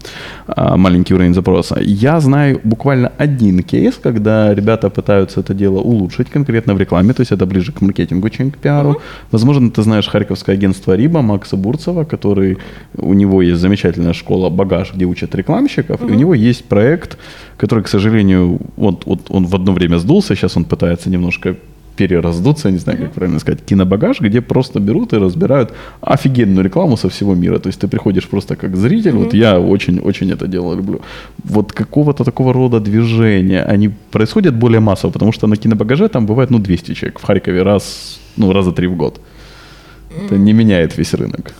[0.47, 0.77] Mm-hmm.
[0.77, 1.79] маленький уровень запроса.
[1.81, 7.21] Я знаю буквально один кейс, когда ребята пытаются это дело улучшить конкретно в рекламе, то
[7.21, 8.91] есть это ближе к маркетингу, чем к пиару.
[8.91, 9.31] Mm-hmm.
[9.31, 12.57] Возможно, ты знаешь харьковское агентство Риба Макса Бурцева, который
[12.97, 16.11] у него есть замечательная школа «Багаж», где учат рекламщиков, mm-hmm.
[16.11, 17.19] и у него есть проект,
[17.59, 21.57] который, к сожалению, вот, вот он в одно время сдулся, сейчас он пытается немножко
[21.97, 27.09] перераздуться, не знаю, как правильно сказать, кинобагаж, где просто берут и разбирают офигенную рекламу со
[27.09, 27.59] всего мира.
[27.59, 29.25] То есть ты приходишь просто как зритель, mm-hmm.
[29.25, 31.01] вот я очень-очень это дело люблю.
[31.45, 36.51] Вот какого-то такого рода движения, они происходят более массово, потому что на кинобагаже там бывает,
[36.51, 39.21] ну, 200 человек, в Харькове раз, ну, раза три в год.
[40.27, 41.55] Это не меняет весь рынок.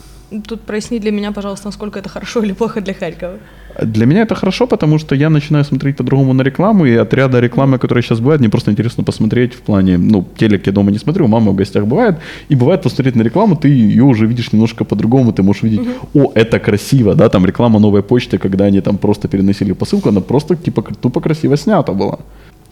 [0.47, 3.39] Тут проясни для меня, пожалуйста, насколько это хорошо или плохо для Харькова.
[3.83, 7.41] Для меня это хорошо, потому что я начинаю смотреть по-другому на рекламу, и от ряда
[7.41, 10.99] рекламы, которая сейчас бывает, мне просто интересно посмотреть в плане, ну, телек я дома не
[10.99, 12.17] смотрю, у мамы в гостях бывает,
[12.51, 16.33] и бывает посмотреть на рекламу, ты ее уже видишь немножко по-другому, ты можешь видеть, о,
[16.35, 20.57] это красиво, да, там реклама новой почты, когда они там просто переносили посылку, она просто
[20.57, 22.19] типа тупо красиво снята была.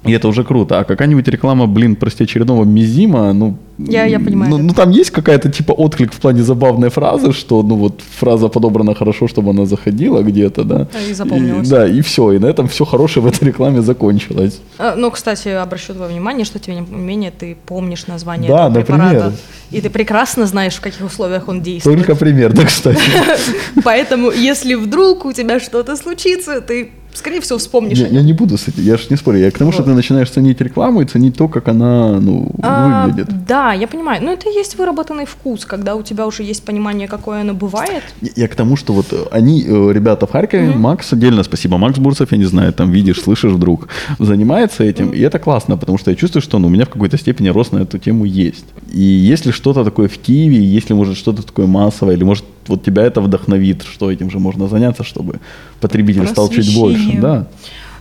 [0.04, 0.78] И это уже круто.
[0.78, 3.56] А какая-нибудь реклама, блин, прости, очередного мизима, ну...
[3.78, 4.50] Я, я понимаю.
[4.50, 8.48] Ну, ну, там есть какая-то типа отклик в плане забавной фразы, что, ну, вот фраза
[8.48, 10.86] подобрана хорошо, чтобы она заходила где-то, да.
[11.10, 11.66] И запомнилась.
[11.66, 12.32] И, да, и все.
[12.32, 14.60] И на этом все хорошее в этой рекламе закончилось.
[14.78, 18.78] А, ну, кстати, обращу твое внимание, что тем не менее ты помнишь название да, этого
[18.78, 19.10] например.
[19.10, 19.36] препарата.
[19.70, 21.98] И ты прекрасно знаешь, в каких условиях он действует.
[21.98, 23.00] Только примерно, кстати.
[23.84, 27.98] Поэтому, если вдруг у тебя что-то случится, ты скорее всего, вспомнишь.
[27.98, 29.38] Я, я не буду с этим, я же не спорю.
[29.38, 29.74] Я к тому, вот.
[29.74, 33.46] что ты начинаешь ценить рекламу и ценить то, как она ну, а, выглядит.
[33.46, 34.22] Да, я понимаю.
[34.22, 38.02] Но это и есть выработанный вкус, когда у тебя уже есть понимание, какое оно бывает.
[38.20, 40.78] Я, я к тому, что вот они, э, ребята в Харькове, mm-hmm.
[40.78, 45.16] Макс, отдельно спасибо, Макс Бурцев, я не знаю, там видишь, слышишь вдруг, занимается этим, mm-hmm.
[45.16, 47.72] и это классно, потому что я чувствую, что ну, у меня в какой-то степени рост
[47.72, 48.64] на эту тему есть.
[48.92, 53.04] И если что-то такое в Киеве, если, может, что-то такое массовое, или, может, вот тебя
[53.04, 55.40] это вдохновит, что этим же можно заняться, чтобы
[55.80, 57.46] потребитель стал чуть больше, да.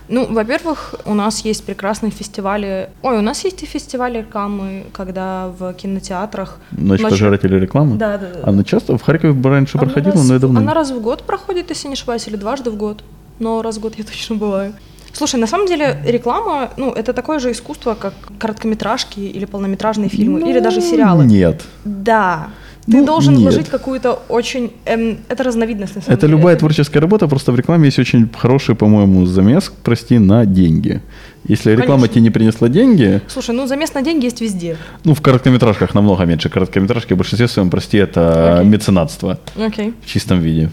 [0.08, 2.90] Ну, во-первых, у нас есть прекрасные фестивали.
[3.02, 6.58] Ой, у нас есть и фестивали рекламы, когда в кинотеатрах.
[6.72, 7.10] Ночь ночью...
[7.10, 7.96] пожирателей рекламы?
[7.96, 8.48] Да, да, да.
[8.50, 10.26] Она часто в Харькове раньше она проходила, раз...
[10.26, 10.58] но я давно.
[10.58, 13.04] Она раз в год проходит, если не ошибаюсь, или дважды в год.
[13.38, 14.74] Но раз в год я точно бываю.
[15.20, 20.40] Слушай, на самом деле реклама, ну, это такое же искусство, как короткометражки или полнометражные фильмы,
[20.40, 21.26] ну, или даже сериалы.
[21.26, 21.60] Нет.
[21.84, 22.48] Да.
[22.86, 23.42] Ты ну, должен нет.
[23.42, 24.70] вложить какую-то очень...
[24.86, 26.38] Эм, это разновидность, на самом это деле.
[26.38, 31.02] любая творческая работа, просто в рекламе есть очень хороший, по-моему, замес, прости, на деньги.
[31.44, 32.14] Если реклама Конечно.
[32.14, 33.20] тебе не принесла деньги...
[33.28, 34.78] Слушай, ну замес на деньги есть везде.
[35.04, 36.48] Ну, в короткометражках намного меньше.
[36.48, 38.64] Короткометражки в большинстве своем, прости, это okay.
[38.64, 39.38] меценатство.
[39.54, 39.92] Okay.
[40.02, 40.70] В чистом виде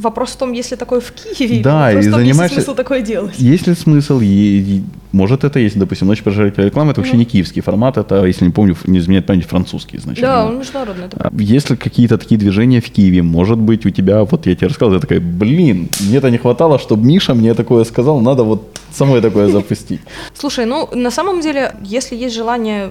[0.00, 1.62] Вопрос в том, есть ли такое в Киеве.
[1.62, 2.42] Да, Вопрос и в том, занимаешься...
[2.42, 3.34] Есть ли смысл такое делать?
[3.38, 4.20] Есть ли смысл?
[4.22, 4.82] И,
[5.12, 8.52] может, это есть, допустим, «Ночь пожирателя рекламы»— это вообще не киевский формат, это, если не
[8.52, 10.28] помню, не изменяет память, французский изначально.
[10.28, 11.06] Да, он международный.
[11.06, 14.68] Это А Если какие-то такие движения в Киеве, может быть, у тебя, вот я тебе
[14.68, 19.20] рассказал, я такая, блин, мне-то не хватало, чтобы Миша мне такое сказал, надо вот самой
[19.20, 20.00] такое запустить.
[20.34, 22.90] Слушай, ну на самом деле, если есть желание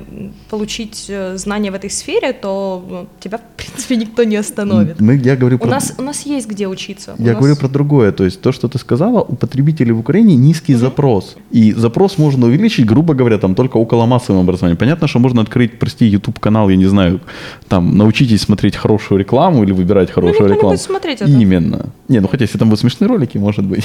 [0.49, 4.99] получить э, знания в этой сфере, то ну, тебя, в принципе, никто не остановит.
[4.99, 5.69] Мы, я говорю У про...
[5.69, 7.15] нас, у нас есть где учиться.
[7.19, 10.35] Я нас- говорю про другое, то есть то, что ты сказала, у потребителей в Украине
[10.35, 11.35] низкий запрос.
[11.51, 14.77] И запрос можно увеличить, грубо говоря, там только около массового образования.
[14.77, 17.19] Понятно, что можно открыть, прости, YouTube канал, я не знаю,
[17.67, 20.69] там научитесь смотреть хорошую рекламу или выбирать хорошую никто не рекламу.
[20.75, 21.31] будет смотреть это.
[21.31, 21.85] Именно.
[22.07, 23.83] Не, ну хотя если там будут смешные ролики, может быть.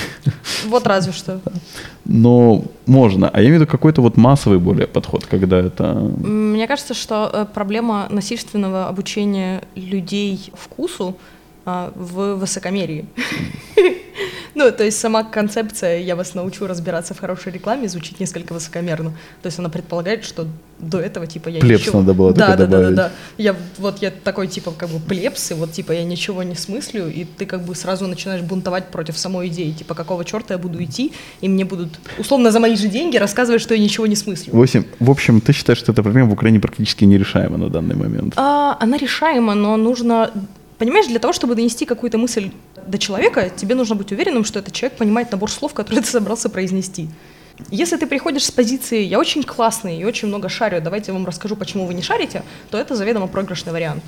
[0.67, 1.41] Вот разве что.
[2.05, 3.29] Но можно.
[3.29, 5.95] А я имею в виду какой-то вот массовый более подход, когда это...
[5.95, 11.17] Мне кажется, что э, проблема насильственного обучения людей вкусу
[11.65, 13.07] в высокомерии.
[14.55, 19.11] Ну, то есть сама концепция «я вас научу разбираться в хорошей рекламе» звучит несколько высокомерно.
[19.43, 20.47] То есть она предполагает, что
[20.79, 22.01] до этого, типа, я Плебс ничего...
[22.01, 23.13] надо было да, да, да, да, да.
[23.37, 27.11] Я, вот я такой, типа, как бы плебс, и вот, типа, я ничего не смыслю,
[27.11, 29.73] и ты как бы сразу начинаешь бунтовать против самой идеи.
[29.73, 33.61] Типа, какого черта я буду идти, и мне будут, условно, за мои же деньги рассказывать,
[33.61, 34.55] что я ничего не смыслю.
[34.55, 37.97] В общем, в общем, ты считаешь, что эта проблема в Украине практически нерешаема на данный
[37.97, 38.35] момент?
[38.37, 40.31] А, она решаема, но нужно...
[40.79, 42.51] Понимаешь, для того, чтобы донести какую-то мысль
[42.87, 46.49] до человека, тебе нужно быть уверенным, что этот человек понимает набор слов, которые ты собрался
[46.49, 47.09] произнести.
[47.71, 51.25] Если ты приходишь с позиции «я очень классный и очень много шарю, давайте я вам
[51.25, 54.03] расскажу, почему вы не шарите», то это заведомо проигрышный вариант.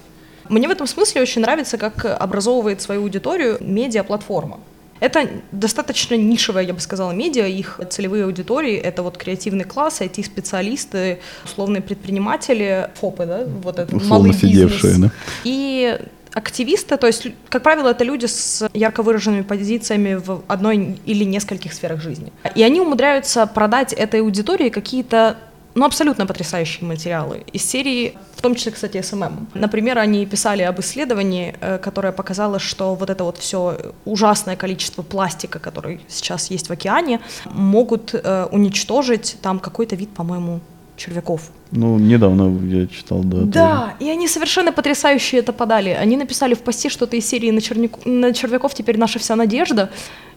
[0.49, 4.59] Мне в этом смысле очень нравится, как образовывает свою аудиторию медиаплатформа.
[4.99, 11.21] Это достаточно нишевая, я бы сказала, медиа, их целевые аудитории— это вот креативный класс, IT-специалисты,
[11.45, 14.53] условные предприниматели, ФОПы, да, вот это Условно малый бизнес.
[14.53, 15.11] сидевшие, да?
[15.45, 16.01] И
[16.37, 21.73] активисты, то есть, как правило, это люди с ярко выраженными позициями в одной или нескольких
[21.73, 22.31] сферах жизни.
[22.55, 25.37] И они умудряются продать этой аудитории какие-то
[25.75, 29.49] ну, абсолютно потрясающие материалы из серии, в том числе, кстати, SMM.
[29.55, 35.03] Например, они писали об исследовании, э, которое показало, что вот это вот все ужасное количество
[35.03, 40.61] пластика, который сейчас есть в океане, могут э, уничтожить там какой-то вид, по-моему,
[40.97, 41.43] червяков.
[41.73, 43.37] Ну, недавно я читал, да.
[43.39, 43.51] тоже.
[43.53, 45.91] Да, и они совершенно потрясающе это подали.
[45.91, 49.91] Они написали в посте что-то из серии на, черняку- на червяков теперь наша вся надежда.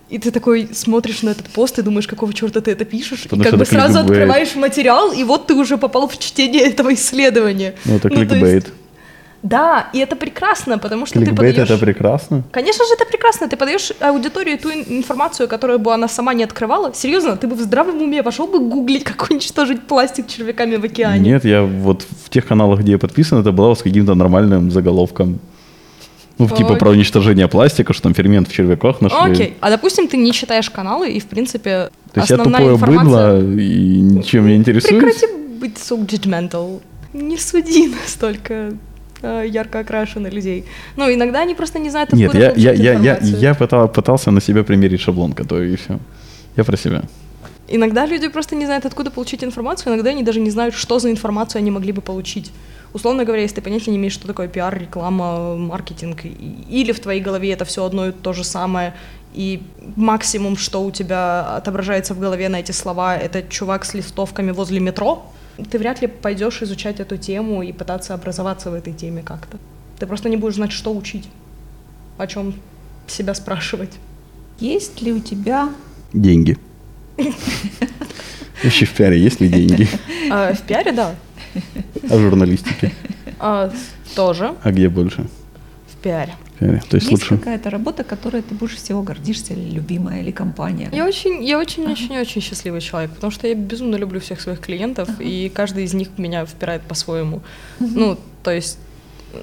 [0.09, 3.43] И ты такой смотришь на этот пост и думаешь, какого черта ты это пишешь, Потому
[3.43, 4.09] и как бы сразу кликбейт.
[4.23, 7.75] открываешь материал, и вот ты уже попал в чтение этого исследования.
[7.85, 8.73] Ну, это то есть- кликбейт.
[9.41, 11.69] Да, и это прекрасно, потому что ты Кликбейт подаешь...
[11.69, 12.43] это прекрасно.
[12.51, 13.47] Конечно же, это прекрасно.
[13.47, 16.93] Ты подаешь аудитории ту ин- информацию, которую бы она сама не открывала.
[16.93, 21.19] Серьезно, ты бы в здравом уме пошел бы гуглить, как уничтожить пластик червяками в океане.
[21.19, 25.39] Нет, я вот в тех каналах, где я подписан, это было с каким-то нормальным заголовком.
[26.37, 29.31] Ну, в типа про уничтожение пластика, что там фермент в червяках нашли.
[29.31, 32.75] Окей, а допустим, ты не читаешь каналы, и, в принципе, То есть я основная тупое
[32.75, 33.39] информация...
[33.41, 35.03] быдло и ничем не интересуюсь.
[35.03, 35.27] Прекрати
[35.59, 36.81] быть so judgmental.
[37.13, 38.73] Не суди настолько
[39.21, 40.65] ярко окрашенных людей.
[40.95, 44.31] Ну, иногда они просто не знают, Нет, откуда я, я, я, я, я пытал- пытался
[44.31, 45.99] на себя примерить шаблон, который и все.
[46.55, 47.03] Я про себя.
[47.67, 51.11] Иногда люди просто не знают, откуда получить информацию, иногда они даже не знают, что за
[51.11, 52.51] информацию они могли бы получить.
[52.93, 56.21] Условно говоря, если ты понятия не имеешь, что такое пиар, реклама, маркетинг,
[56.69, 58.93] или в твоей голове это все одно и то же самое,
[59.35, 59.61] и
[59.95, 64.79] максимум, что у тебя отображается в голове на эти слова, это чувак с листовками возле
[64.79, 65.31] метро,
[65.63, 69.57] ты вряд ли пойдешь изучать эту тему и пытаться образоваться в этой теме как-то.
[69.99, 71.27] Ты просто не будешь знать, что учить,
[72.17, 72.53] о чем
[73.07, 73.91] себя спрашивать.
[74.59, 75.69] Есть ли у тебя
[76.13, 76.57] Деньги.
[78.63, 79.87] Вообще в пиаре есть ли деньги?
[80.31, 81.15] А, в пиаре, да.
[82.09, 82.91] А в журналистике?
[83.39, 83.71] А,
[84.15, 85.27] тоже А где больше?
[85.99, 86.35] Пиаре.
[86.59, 87.37] То есть есть лучше.
[87.37, 90.89] какая-то работа, которой ты больше всего гордишься, или любимая, или компания?
[90.91, 94.59] Я очень, я очень, очень, очень счастливый человек, потому что я безумно люблю всех своих
[94.59, 97.41] клиентов, и каждый из них меня впирает по-своему.
[97.79, 98.77] Ну, то есть,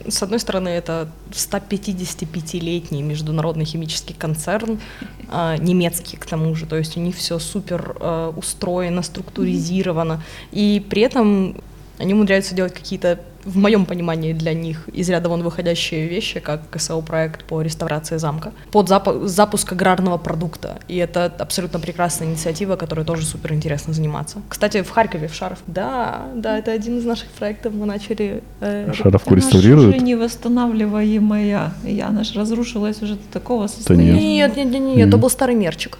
[0.08, 4.78] с одной стороны, это 155-летний международный химический концерн,
[5.30, 10.84] а, немецкий к тому же, то есть у них все супер а, устроено, структуризировано, и
[10.88, 11.56] при этом
[11.98, 16.68] они умудряются делать какие-то, в моем понимании, для них из ряда вон выходящие вещи, как
[16.70, 20.80] КСО-проект по реставрации замка, под запу- запуск аграрного продукта.
[20.88, 24.42] И это абсолютно прекрасная инициатива, которой тоже супер интересно заниматься.
[24.48, 25.60] Кстати, в Харькове, в Шаров.
[25.68, 27.72] Да, да, это один из наших проектов.
[27.72, 28.42] Мы начали...
[28.60, 29.94] э, Шаровку Она ж реставрируют?
[29.96, 31.72] уже невосстанавливаемая.
[31.84, 33.70] И она же разрушилась уже до такого нет.
[33.70, 34.12] состояния.
[34.12, 35.98] Нет, нет, нет, нет, это был старый мерчик.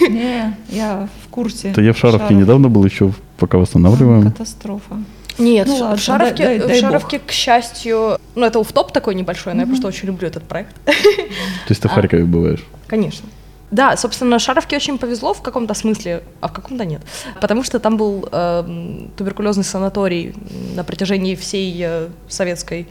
[0.00, 1.70] Не, я в курсе.
[1.70, 2.40] Это я в Шаровке Шаров.
[2.42, 4.24] недавно был еще, пока восстанавливаем.
[4.32, 4.96] Катастрофа.
[5.38, 8.92] Нет, ну, ладно, в Шаровке, дай, дай, дай в Шаровке к счастью, ну это уфтоп
[8.92, 9.64] такой небольшой, но mm-hmm.
[9.64, 10.74] я просто очень люблю этот проект.
[10.84, 10.92] То
[11.68, 12.64] есть ты в Харькове бываешь?
[12.86, 13.28] Конечно.
[13.70, 17.02] Да, собственно, Шаровке очень повезло в каком-то смысле, а в каком-то нет.
[17.40, 20.34] Потому что там был э, туберкулезный санаторий
[20.74, 22.88] на протяжении всей э, советской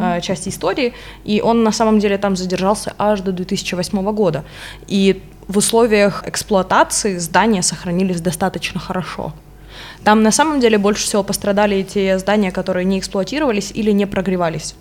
[0.00, 4.44] э, части истории, и он на самом деле там задержался аж до 2008 года.
[4.86, 9.32] И в условиях эксплуатации здания сохранились достаточно хорошо.
[10.04, 14.74] Там на самом деле больше всего пострадали те здания, которые не эксплуатировались или не прогревались.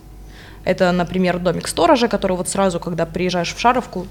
[0.64, 4.08] Это, например, домик сторожа, который вот сразу, когда приезжаешь в Шаровку,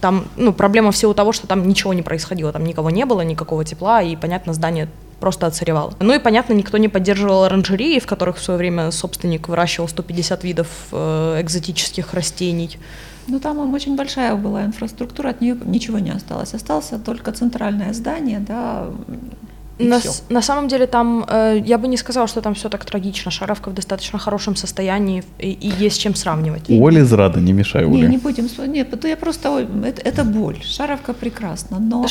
[0.00, 3.20] там, ну, проблема в силу того, что там ничего не происходило, там никого не было,
[3.20, 4.88] никакого тепла, и, понятно, здание
[5.20, 5.94] просто отсыревало.
[6.00, 10.42] Ну и, понятно, никто не поддерживал оранжереи, в которых в свое время собственник выращивал 150
[10.42, 12.78] видов э, экзотических растений.
[13.28, 16.54] Ну, там очень большая была инфраструктура, от нее ничего не осталось.
[16.54, 18.88] Осталось только центральное здание, да,
[19.88, 23.30] на, на самом деле там, э, я бы не сказала, что там все так трагично.
[23.30, 26.70] Шаровка в достаточно хорошем состоянии и, и есть чем сравнивать.
[26.70, 28.02] Оля Зрада, не мешай Оле.
[28.02, 30.62] Не, не будем, нет, я просто, это, это боль.
[30.64, 32.06] Шаровка прекрасна, но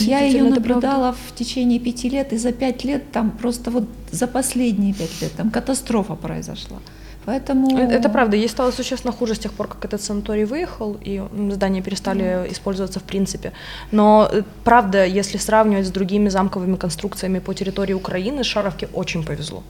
[0.00, 4.26] я ее наблюдала в течение пяти лет, и за пять лет там просто вот за
[4.26, 6.78] последние пять лет там катастрофа произошла.
[7.24, 7.78] Поэтому...
[7.78, 8.36] Это, это правда.
[8.36, 12.52] Ей стало существенно хуже с тех пор, как этот санаторий выехал, и здания перестали mm.
[12.52, 13.52] использоваться в принципе.
[13.92, 19.62] Но э, правда, если сравнивать с другими замковыми конструкциями по территории Украины, Шаровке очень повезло.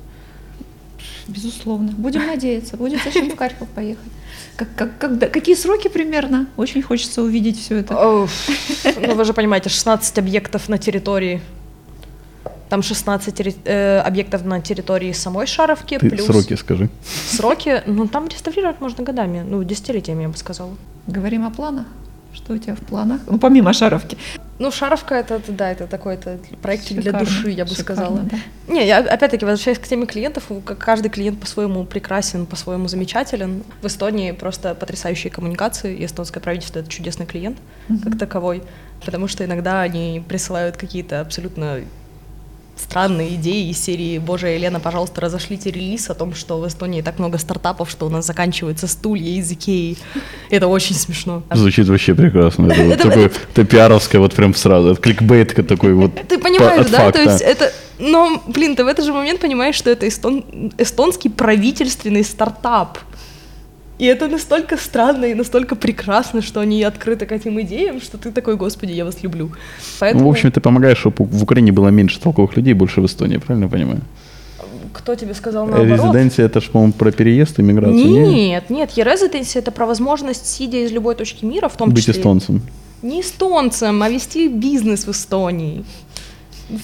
[1.28, 1.92] Безусловно.
[1.92, 2.76] Будем надеяться.
[2.76, 4.12] Будет зачем в Харьков поехать.
[4.56, 6.46] Как, как, когда, какие сроки примерно?
[6.56, 7.94] Очень хочется увидеть все это.
[7.94, 11.40] Ну, вы же понимаете, 16 объектов на территории
[12.72, 15.98] там 16 э, объектов на территории самой Шаровки.
[15.98, 16.88] Ты плюс сроки скажи.
[17.04, 20.70] Сроки, ну там реставрировать можно годами, ну десятилетиями, я бы сказала.
[21.06, 21.84] Говорим о планах?
[22.32, 23.20] Что у тебя в планах?
[23.26, 24.16] Ну, помимо Шаровки.
[24.58, 27.10] Ну, Шаровка это, да, это такой это проектик Шикарно.
[27.10, 28.20] для души, я бы Шикарно, сказала.
[28.20, 28.38] Да.
[28.72, 30.44] Не, я опять-таки возвращаясь к теме клиентов,
[30.78, 33.64] каждый клиент по-своему прекрасен, по-своему замечателен.
[33.82, 37.58] В Эстонии просто потрясающие коммуникации, и эстонское правительство это чудесный клиент
[37.88, 38.02] mm-hmm.
[38.02, 38.62] как таковой,
[39.04, 41.82] потому что иногда они присылают какие-то абсолютно
[42.82, 47.18] странные идеи из серии «Боже, Елена, пожалуйста, разошлите релиз о том, что в Эстонии так
[47.18, 49.96] много стартапов, что у нас заканчиваются стулья из Икеи».
[50.50, 51.42] Это очень смешно.
[51.52, 52.66] Звучит вообще прекрасно.
[52.72, 57.10] Это вот такое, это пиаровское вот прям сразу, это кликбейт такой вот Ты понимаешь, да?
[57.10, 57.72] То есть это...
[57.98, 60.72] Но, блин, ты в этот же момент понимаешь, что это эстон...
[60.76, 62.98] эстонский правительственный стартап.
[64.02, 68.32] И это настолько странно и настолько прекрасно, что они открыты к этим идеям, что ты
[68.32, 69.52] такой, господи, я вас люблю.
[70.00, 70.24] Поэтому...
[70.24, 73.36] Ну, в общем, ты помогаешь, чтобы в Украине было меньше толковых людей, больше в Эстонии,
[73.36, 74.00] правильно я понимаю?
[74.92, 75.88] Кто тебе сказал наоборот?
[75.88, 77.94] Резиденция это же, по-моему, про переезд и миграцию.
[77.94, 81.98] Нет, нет, нет e-residency это про возможность, сидя из любой точки мира, в том Быть
[81.98, 82.14] числе...
[82.14, 82.62] Быть эстонцем.
[83.02, 85.84] Не эстонцем, а вести бизнес в Эстонии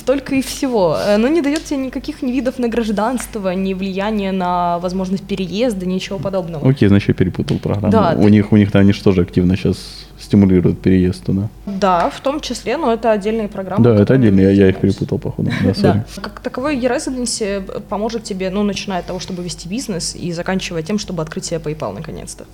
[0.04, 0.96] только и всего.
[0.96, 6.18] Оно не дает тебе никаких ни видов на гражданство, ни влияния на возможность переезда, ничего
[6.18, 6.68] подобного.
[6.68, 7.92] Окей, значит, я перепутал программу.
[7.92, 8.30] Да, у ты...
[8.30, 11.48] них, у них они что же активно сейчас стимулируют переезд туда.
[11.66, 13.84] Да, в том числе, но это отдельные программы.
[13.84, 15.50] Да, это отдельные, я, я их перепутал, походу.
[15.64, 16.04] Да, да.
[16.20, 20.98] Как таковой e-residency поможет тебе, ну, начиная от того, чтобы вести бизнес и заканчивая тем,
[20.98, 22.44] чтобы открыть себе PayPal наконец-то.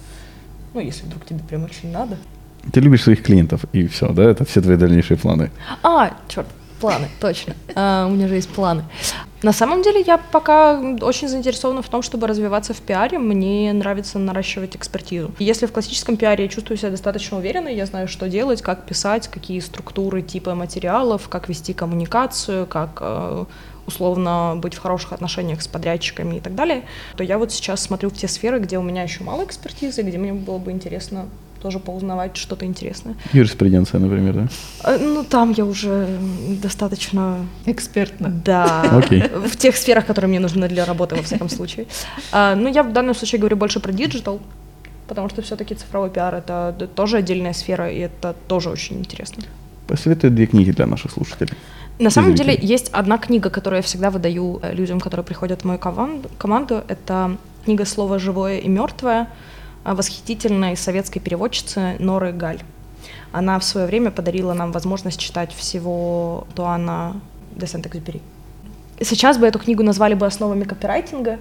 [0.74, 2.16] Ну, если вдруг тебе прям очень надо.
[2.72, 4.24] Ты любишь своих клиентов, и все, да?
[4.24, 5.50] Это все твои дальнейшие планы.
[5.82, 6.46] А, черт,
[6.84, 7.54] Планы, точно.
[7.68, 8.84] Uh, у меня же есть планы.
[9.42, 13.18] На самом деле я пока очень заинтересована в том, чтобы развиваться в пиаре.
[13.18, 15.30] Мне нравится наращивать экспертизу.
[15.38, 19.28] Если в классическом пиаре я чувствую себя достаточно уверенно, я знаю, что делать, как писать,
[19.28, 23.46] какие структуры, типы материалов, как вести коммуникацию, как uh,
[23.86, 26.82] условно быть в хороших отношениях с подрядчиками и так далее,
[27.16, 30.18] то я вот сейчас смотрю в те сферы, где у меня еще мало экспертизы, где
[30.18, 31.28] мне было бы интересно
[31.64, 33.14] тоже поузнавать что-то интересное.
[33.32, 34.48] Юриспруденция, например, да?
[34.82, 36.06] А, ну, там я уже
[36.62, 37.46] достаточно...
[37.64, 38.28] Экспертна.
[38.44, 38.82] Да.
[38.92, 39.22] Окей.
[39.22, 41.86] В тех сферах, которые мне нужны для работы, во всяком случае.
[42.32, 44.40] А, ну, я в данном случае говорю больше про digital,
[45.08, 49.42] потому что все-таки цифровой пиар— это тоже отдельная сфера, и это тоже очень интересно.
[49.86, 51.54] Посоветуй две книги для наших слушателей.
[51.98, 55.64] На самом деле есть одна книга, которую я всегда выдаю э, людям, которые приходят в
[55.64, 55.78] мою
[56.38, 56.82] команду.
[56.88, 59.28] Это книга «Слово живое и мертвое»
[59.84, 62.60] восхитительной советской переводчицы Норы Галь.
[63.32, 67.20] Она в свое время подарила нам возможность читать всего Туана
[67.54, 68.22] де Сент-Экзюпери.
[69.00, 71.38] Сейчас бы эту книгу назвали бы основами копирайтинга,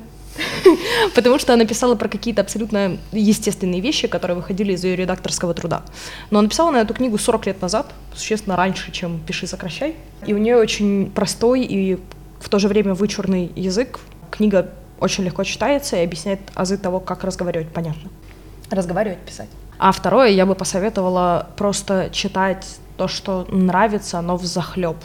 [1.16, 5.84] потому что она писала про какие-то абсолютно естественные вещи, которые выходили из ее редакторского труда.
[6.32, 9.96] Но она написала на эту книгу 40 лет назад, существенно раньше, чем «Пиши, сокращай».
[10.26, 12.00] И у нее очень простой и
[12.40, 14.00] в то же время вычурный язык.
[14.32, 18.10] Книга очень легко читается и объясняет азы того, как разговаривать понятно
[18.70, 19.50] разговаривать, писать.
[19.80, 22.66] А второе, я бы посоветовала просто читать
[22.98, 24.96] то, что нравится, но в захлеб.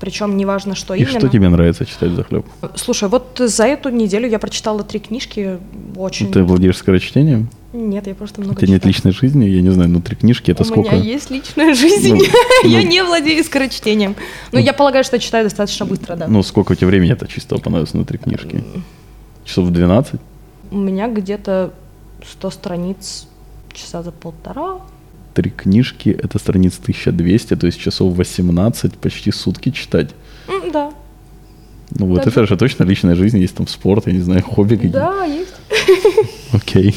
[0.00, 1.18] причем неважно, что И именно.
[1.18, 2.44] что тебе нравится читать за хлеб?
[2.76, 5.58] Слушай, вот за эту неделю я прочитала три книжки,
[5.96, 6.30] очень...
[6.30, 7.48] Ты владеешь скорочтением?
[7.72, 8.94] Нет, я просто У много тебя нет читаю.
[8.94, 9.44] личной жизни?
[9.46, 10.94] Я не знаю, ну три книжки это У сколько?
[10.94, 12.22] меня есть личная жизнь, Ну,
[12.68, 12.86] я ну.
[12.86, 14.14] не владею скорочтением.
[14.52, 16.28] Но я полагаю, что читаю достаточно быстро, да.
[16.28, 18.62] Ну сколько у тебя времени это чисто понадобится на три книжки?
[19.44, 20.20] Часов 12?
[20.70, 21.72] У меня где-то
[22.30, 23.26] 100 страниц
[23.72, 24.80] часа за полтора.
[25.34, 30.10] Три книжки это страниц 1200, то есть часов 18, почти сутки читать.
[31.90, 34.98] Ну вот это же точно личная жизнь, есть там спорт, я не знаю, хобби какие-то.
[34.98, 35.54] да, есть.
[36.52, 36.94] Окей.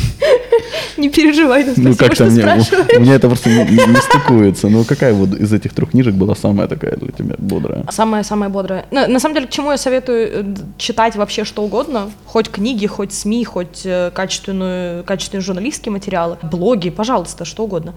[0.97, 2.97] Не переживай, ну, Ну спасибо, как-то что мне, спрашиваешь.
[2.97, 4.67] у меня это просто не, не- стыкуется.
[4.69, 7.85] Ну какая вот из этих трех книжек была самая такая для тебя бодрая?
[7.91, 8.85] Самое-самое бодрое.
[8.91, 12.88] На, на самом деле, к чему я советую э, читать вообще что угодно, хоть книги,
[12.88, 17.93] хоть СМИ, хоть э, качественную, качественные журналистские материалы, блоги, пожалуйста, что угодно.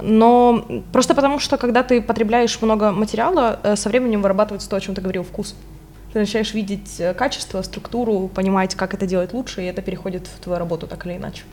[0.00, 4.80] Но просто потому, что когда ты потребляешь много материала, э, со временем вырабатывается то, о
[4.80, 5.54] чем ты говорил, вкус.
[6.12, 10.40] Ты начинаешь видеть э, качество, структуру, понимать, как это делать лучше, и это переходит в
[10.42, 11.44] твою работу так или иначе.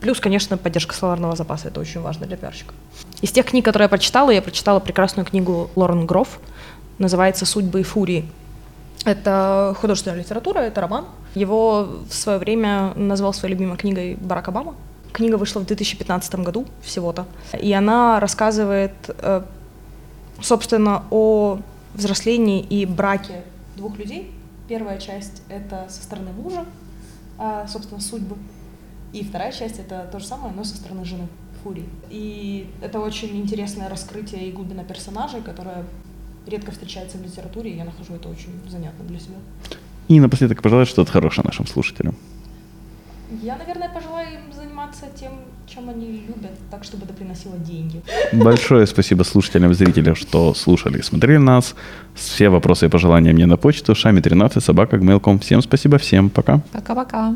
[0.00, 2.74] Плюс, конечно, поддержка словарного запаса, это очень важно для пиарщика.
[3.22, 6.38] Из тех книг, которые я прочитала, я прочитала прекрасную книгу Лорен Грофф,
[6.98, 8.24] называется «Судьбы и фурии».
[9.04, 11.06] Это художественная литература, это роман.
[11.34, 14.74] Его в свое время назвал своей любимой книгой Барак Обама.
[15.12, 17.26] Книга вышла в 2015 году всего-то.
[17.60, 19.42] И она рассказывает, э,
[20.40, 21.58] собственно, о
[21.94, 23.42] взрослении и браке
[23.76, 24.32] двух людей.
[24.68, 26.64] Первая часть— это со стороны мужа,
[27.38, 28.36] а, собственно, судьбы.
[29.12, 31.28] И вторая часть— это то же самое, но со стороны жены,
[31.62, 31.88] Фурии.
[32.10, 35.84] И это очень интересное раскрытие и глубина персонажей, которая
[36.46, 39.36] редко встречается в литературе, и я нахожу это очень занятно для себя.
[40.08, 42.16] И напоследок пожелать что-то хорошее нашим слушателям.
[43.42, 45.32] Я, наверное, пожелаю им заниматься тем,
[45.66, 48.02] чем они любят, так, чтобы это приносило деньги.
[48.32, 51.74] Большое спасибо слушателям и зрителям, что слушали и смотрели нас.
[52.14, 55.38] Все вопросы и пожелания мне на почту шами13 собака gmail.com.
[55.38, 56.60] Всем спасибо, всем пока.
[56.72, 57.34] Пока-пока.